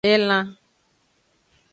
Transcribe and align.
Elan. 0.09 0.47